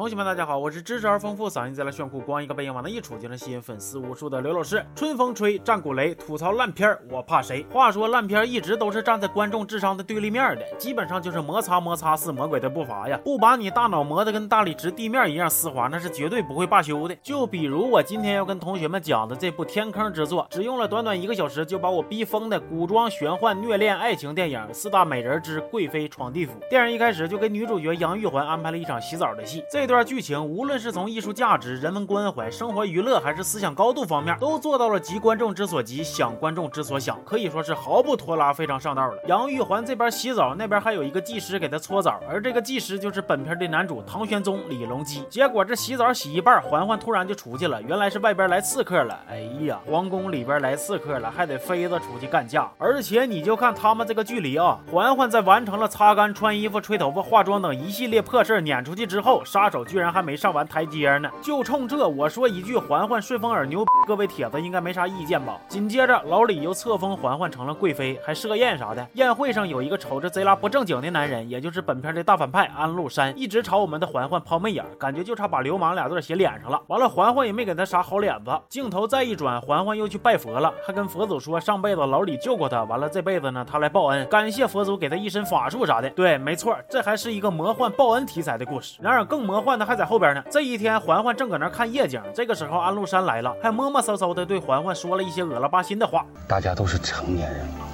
[0.00, 4.82] 同学们，大家好，我是知识而丰富、嗓音再来炫酷、光一个背影往那一杵就能吸引粉丝无数的刘老师。
[4.96, 7.66] 春风吹，战鼓擂，吐槽烂片儿，我怕谁？
[7.70, 17.14] 话说烂片儿一直都是站在观众智商的对立面的，基本上就是摩擦摩擦似魔鬼的步伐呀，不把你大脑磨得跟大理石地面一样丝滑，那是绝对不会罢休的。
[17.16, 26.58] 就比如我今天要跟同学们讲的这部天坑之作，只用了短短一个小时就把我逼疯的古装玄幻虐恋爱情电影《四大美人之贵妃闯地府》。
[26.70, 30.80] 电影一开始就给女主角杨玉环安排了一场洗澡的戏，这这段剧情无论。
[30.80, 39.14] 是从艺术价值、人文关怀、生活娱乐，还是思想高度方面，都做到了急观众之所急，想观众之所想，可以说是毫不拖拉，非常上道了。
[39.26, 45.22] 杨玉环这边洗澡，那边还有一个技师给她搓澡，而这个技师就是本片的男主唐玄宗李隆基。
[45.28, 49.18] 结果这洗澡洗一半，嬛嬛突然就出去了，原来是外边来刺客了。
[49.28, 52.70] 哎呀，皇宫里边来刺客了，还得妃子出去干架。
[52.78, 60.66] 而且你就看他们这个距离啊，嬛嬛在完成了擦干、穿衣服、吹头发、化妆等一系列破事撵出去之后，杀手居然还没上完。
[60.70, 65.58] 台阶呢，就冲这我说一句，嬛嬛顺风耳牛，各位铁子应该没啥意见吧？
[65.66, 69.04] 紧接着老李又册封嬛嬛成了贵妃，还设宴啥的。
[69.14, 76.80] 宴会上有一个瞅着贼拉不正经的男人，也就是本片的大反派安禄山，一直朝我们的嬛嬛抛媚眼，感觉就差把流氓俩字写脸上了。
[76.86, 78.56] 完了，嬛嬛也没给他啥好脸子。
[78.68, 86.08] 镜头再一转，嬛嬛又去拜佛了，还跟佛祖说上辈子老李救过他，完了这辈子呢他来报恩，感谢佛祖给他一身法术啥的。
[86.10, 88.98] 对，没错，这还是一个魔幻报恩题材的故事。
[89.00, 90.42] 然而更魔幻的还在后边呢。
[90.50, 96.24] 这一天，嬛嬛正搁那看夜景，这个时候安禄山来了，还摸摸骚骚的对嬛嬛说了一些恶了巴心的话。
[96.48, 97.86] 大家都是成年人了，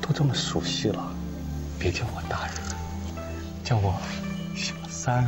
[0.00, 1.02] 都这么熟悉了，
[1.78, 2.54] 别叫我大人，
[3.64, 3.94] 叫我
[4.54, 5.26] 小三。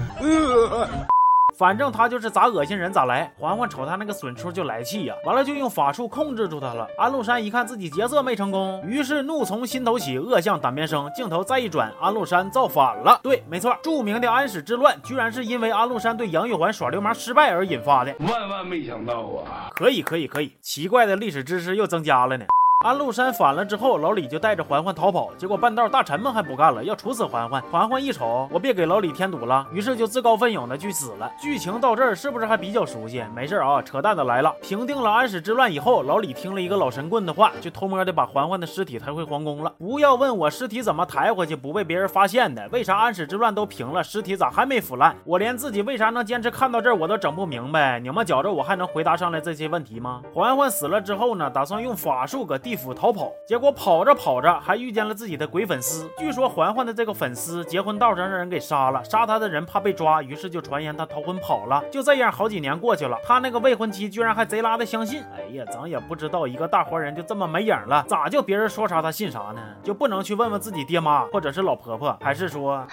[1.58, 3.32] 反正他就是咋恶心人咋来。
[3.36, 6.86] 嬛嬛瞅他那个损出就来气呀，完了就用法术控制住他了。
[6.96, 11.10] 安禄山一看自己劫色没成功，于是怒从心头起，恶向胆边生。
[11.12, 13.18] 镜头再一转，安禄山造反了。
[13.24, 18.14] 对，没错，著名的安史之乱居然是因为安禄山对杨玉环耍流氓失败而引发的。
[18.20, 19.70] 万万没想到啊！
[19.74, 22.44] 可以，可以，可以，奇怪的历史知识又增加了呢。
[22.86, 27.60] 安禄山反了之后，老李就带着嬛嬛逃跑，结果半道大臣们还不干了，要处死嬛嬛。
[27.72, 31.28] 嬛嬛一瞅，我别给老李添堵了，于是就自告奋勇的去死了。
[31.36, 33.24] 剧情到这儿是不是还比较熟悉？
[33.34, 34.54] 没事啊，扯淡的来了。
[34.62, 39.74] 平定了安史之乱以后，老李听了一个老神棍的话，就偷摸的把嬛嬛的尸体抬回皇宫了。
[39.76, 45.16] 不要问我尸体怎么抬回去不被别人发现的，为啥安史之乱都平了，尸体咋还没腐烂？
[45.24, 47.98] 我连自己为啥能坚持看到这儿我都整不明白。
[47.98, 50.22] 你们觉着我还能回答上来这些问题吗？
[50.32, 53.32] 嬛嬛死了之后呢，打算用法术搁地府逃跑。
[53.46, 56.06] 结果跑着跑着，还遇见了自己的鬼粉丝。
[56.18, 61.82] 据说嬛嬛的这个粉丝结婚道上让人给杀了，杀他的人怕被抓，于是就传言他逃婚跑了。
[61.90, 65.22] 就这样，好几年过去了，他那个未婚妻居然还贼拉的相信。
[65.34, 69.62] 哎呀，咱也不知道一个大活人就这么没影了，咋就别人说啥他信啥呢？
[69.82, 72.86] 就不能去问问自己爹妈或者是老婆婆，还是说，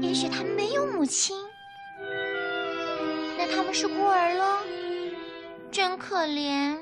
[0.00, 1.36] 也许他没有母亲，
[3.36, 4.44] 那他们是孤儿喽，
[5.70, 6.78] 真可怜。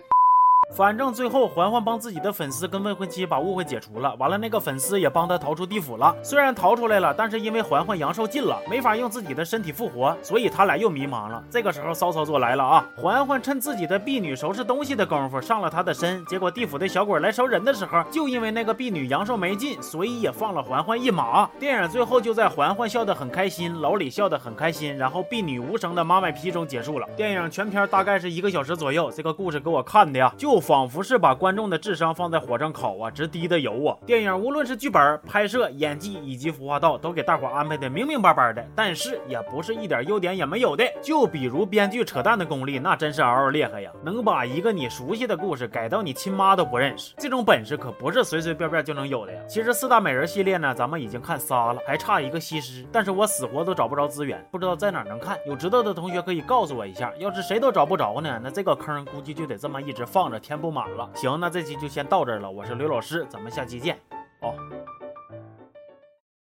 [0.74, 6.16] 反正最后嬛嬛帮自己的粉丝跟未婚妻把误会解除了，完了那个粉丝也帮他逃出地府了。
[6.22, 11.44] 虽然逃出来了，但是因为嬛嬛阳寿尽了，没法用自己的身体复活，所以他俩又迷茫了。
[11.50, 12.86] 这个时候骚操作来了啊！
[12.96, 21.46] 嬛嬛趁自己的婢女收拾东西的功夫上了他的身，结果地府的小鬼来收人的时候，就因为那个婢女阳寿没尽，所以也放了嬛嬛一马。
[21.60, 27.06] 电影最后就在嬛嬛笑得很开心，老李笑得很开心，然后婢女无声的妈卖批中结束了。
[27.14, 30.61] 电影全片大概是一个小时左右，这个故事给我看的呀，就。
[30.62, 33.98] 仿佛是把观众的智商放在火上烤啊，直滴的油啊！
[34.06, 40.84] 电影无论是剧本、拍摄、演技以及服化道，都给大伙安排的明明白白的，但是也不是一点优点也没有的。
[41.02, 43.90] 就比如编剧扯淡的功力，那真是嗷嗷厉害呀！
[44.04, 49.40] 能把一个你熟悉的故事改到你亲妈都不认识，这种本事可不是随随便便就能有的呀！
[49.48, 55.36] 其实四大美人系列呢，咱们已经看仨了，还差一个西施，但是我死活都找不着资源，不知道在哪能看。
[55.44, 57.12] 有知道的同学可以告诉我一下。
[57.18, 60.38] 要是谁都找不着呢，那这个坑估计就得这么一直放着。
[60.52, 62.50] 填不满了，行，那这期就先到这儿了。
[62.50, 63.98] 我是刘老师，咱们下期见，